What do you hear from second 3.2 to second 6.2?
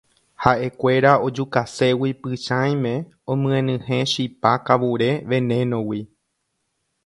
omyenyhẽ chipa kavure veneno-gui